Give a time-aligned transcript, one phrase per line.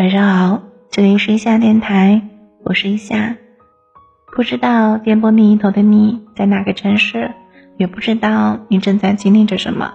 [0.00, 2.22] 晚上好，这里是一夏电台，
[2.64, 3.36] 我是一夏。
[4.34, 7.30] 不知道电波另一头的你在哪个城市，
[7.76, 9.92] 也不知道你正在经历着什么，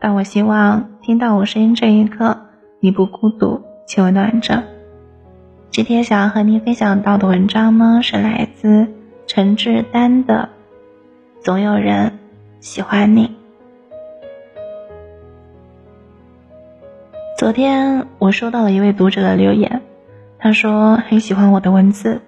[0.00, 2.36] 但我希望听到我声音这一刻，
[2.80, 4.64] 你不孤独且温暖着。
[5.70, 8.88] 今天想要和你分享到的文章呢，是来自
[9.28, 10.48] 陈志丹的
[11.44, 12.18] 《总有人
[12.58, 13.28] 喜欢你》。
[17.44, 19.82] 昨天我收到了一位读者的留言，
[20.38, 22.22] 他说很喜欢我的文字，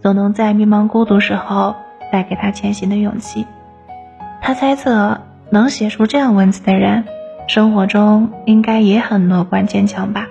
[0.00, 1.76] 总能在迷茫孤独时候
[2.10, 3.44] 带给他前行的勇气。
[4.40, 7.04] 他猜测能写出这样文字的人，
[7.46, 10.28] 生活中应该也很乐观坚强吧。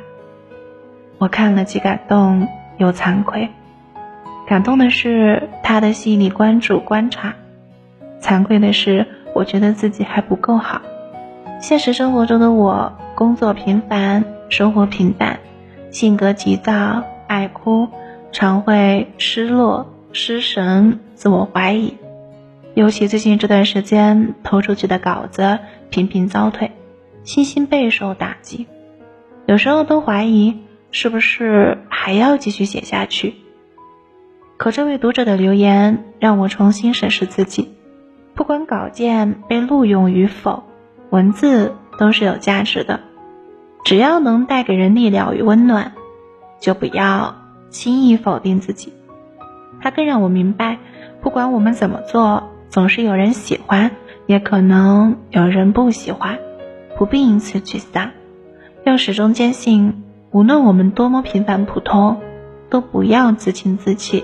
[1.19, 2.47] 我看了既感动
[2.77, 3.47] 又惭愧，
[4.47, 7.35] 感动的是他的细腻关注观察，
[8.19, 10.81] 惭愧的是我觉得自己还不够好。
[11.61, 12.91] 现实生活中的我。
[13.23, 15.39] 工作平凡，生活平淡，
[15.91, 17.87] 性格急躁，爱哭，
[18.33, 21.95] 常会失落、失神、自我怀疑。
[22.73, 26.71] 尤其最近这段时间，投出去的稿子频频遭退，
[27.23, 28.67] 信心备受打击。
[29.45, 30.59] 有时候都怀疑
[30.91, 33.35] 是不是还要继续写下去。
[34.57, 37.73] 可这位读者的留言让我重新审视自己，
[38.35, 40.63] 不管稿件被录用与否，
[41.09, 41.73] 文字。
[41.99, 43.01] 都是有价值的，
[43.83, 45.91] 只要能带给人力量与温暖，
[46.59, 47.35] 就不要
[47.69, 48.93] 轻易否定自己。
[49.81, 50.77] 它更让我明白，
[51.21, 53.91] 不管我们怎么做，总是有人喜欢，
[54.25, 56.39] 也可能有人不喜欢，
[56.97, 58.11] 不必因此沮丧。
[58.85, 62.21] 要始终坚信，无论我们多么平凡普通，
[62.69, 64.23] 都不要自轻自弃，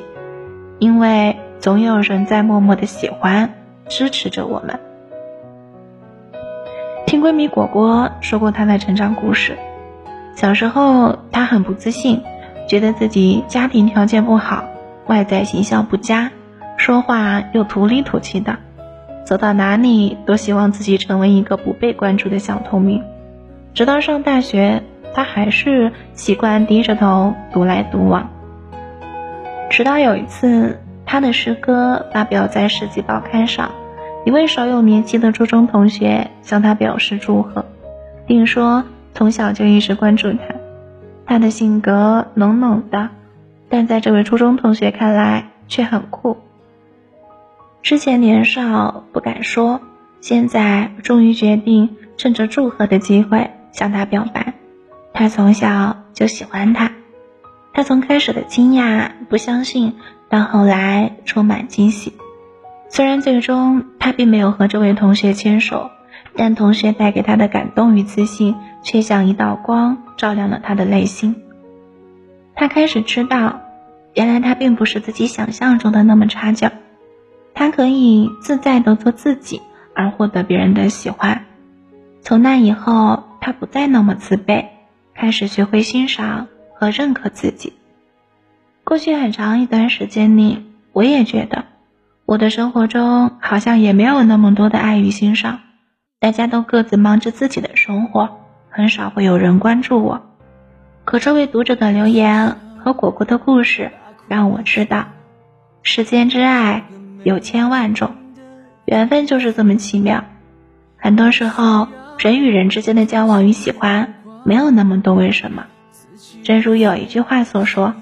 [0.79, 3.53] 因为总有人在默默的喜欢、
[3.89, 4.79] 支持着我们。
[7.09, 9.57] 听闺蜜果果说过她的成长故事。
[10.35, 12.21] 小时候，她很不自信，
[12.67, 14.65] 觉得自己家庭条件不好，
[15.07, 16.29] 外在形象不佳，
[16.77, 18.57] 说话又土里土气的，
[19.25, 23.03] 走到哪里都希望自己成为一个不被关注的小透明。
[23.73, 24.83] 直到上大学，
[25.15, 28.29] 她还是习惯低着头独来独往。
[29.71, 33.71] 直到有一次，她的诗歌发表在世纪报刊上。
[34.25, 37.65] 一位少有年纪的初中同学向他表示祝贺，
[38.27, 40.39] 并说从小就一直关注他。
[41.25, 43.09] 他的性格冷冷的，
[43.69, 46.37] 但在这位初中同学看来却很酷。
[47.81, 49.79] 之前年少不敢说，
[50.21, 54.53] 现在终于决定趁着祝贺的机会向他表白。
[55.13, 56.91] 他从小就喜欢他。
[57.73, 59.95] 他从开始的惊讶、不相信，
[60.27, 62.13] 到后来充满惊喜。
[62.89, 65.91] 虽然最终他并没有和这位同学牵手，
[66.35, 71.35] 但同学带给他的感动与自信，却像一道光，照亮了他的内心。
[72.55, 73.61] 他开始知道，
[74.15, 76.73] 原来他并不是自己想象中的那么差劲儿，
[77.53, 79.61] 他可以自在的做自己，
[79.93, 81.45] 而获得别人的喜欢。
[82.21, 84.65] 从那以后，他不再那么自卑，
[85.13, 87.73] 开始学会欣赏和认可自己。
[88.83, 91.65] 过去很长一段时间里，我也觉得。
[92.29, 95.61] 我的生活中好像也没有那么多的爱与欣赏，
[96.19, 98.37] 大家都各自忙着自己的生活，
[98.69, 100.21] 很少会有人关注我。
[101.05, 103.91] 可这位读者的留言和果果的故事
[104.27, 105.07] 让我知道，
[105.81, 106.83] 世间之爱
[107.23, 108.11] 有千万种，
[108.85, 110.23] 缘分就是这么奇妙。
[110.97, 111.87] 很多时候，
[112.19, 115.65] 人与人之间的交往与喜欢没有那么多为什么。
[116.43, 117.95] 正如有一句话所说：“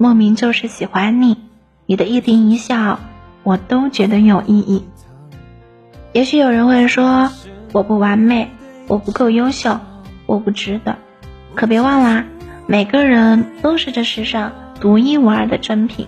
[0.00, 1.36] 莫名就是喜欢你，
[1.84, 2.98] 你的一颦一笑。”
[3.42, 4.84] 我都觉得有意义。
[6.12, 7.30] 也许有人会说
[7.72, 8.50] 我不完美，
[8.86, 9.78] 我不够优秀，
[10.26, 10.96] 我不值得。
[11.54, 12.24] 可别忘啦，
[12.66, 16.06] 每个人都是这世上独一无二的珍品。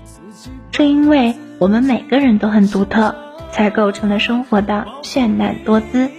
[0.71, 3.15] 正因为我们每个人都很独特，
[3.53, 6.11] 才构成了生活的绚烂多姿。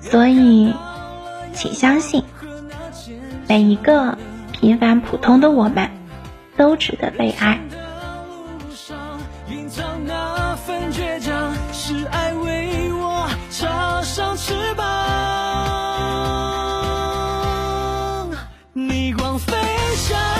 [0.00, 0.72] 所以，
[1.52, 2.22] 请相信，
[3.46, 4.16] 每一个
[4.52, 5.90] 平凡普通的我们，
[6.56, 7.60] 都值得被爱。
[18.86, 19.52] 逆光飞
[19.96, 20.37] 翔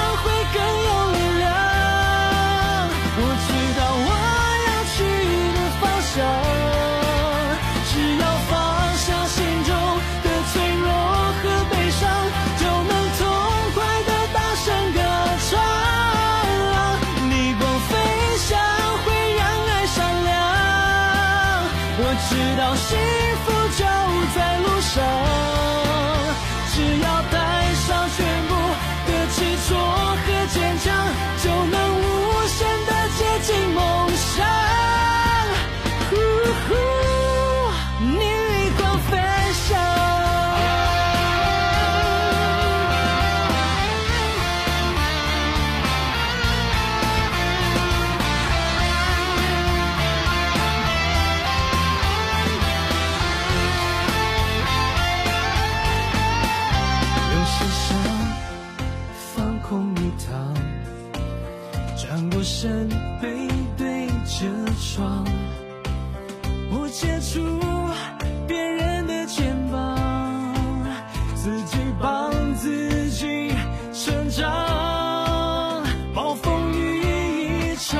[71.48, 73.54] 自己帮自己
[73.94, 75.82] 成长。
[76.14, 77.98] 暴风雨一场，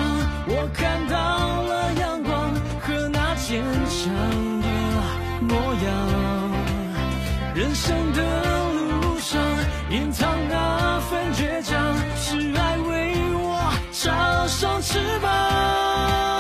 [0.49, 1.17] 我看到
[1.63, 4.13] 了阳光和那坚强
[4.61, 4.69] 的
[5.41, 5.87] 模样。
[7.55, 8.21] 人生的
[9.01, 9.41] 路上，
[9.89, 16.38] 隐藏那份倔强，是爱为我插上翅膀。